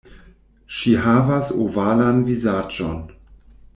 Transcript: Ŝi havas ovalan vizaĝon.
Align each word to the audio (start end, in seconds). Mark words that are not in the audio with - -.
Ŝi 0.77 0.93
havas 1.03 1.51
ovalan 1.65 2.25
vizaĝon. 2.31 3.01